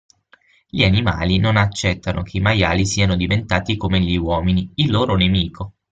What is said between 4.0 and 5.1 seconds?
gli uomini, il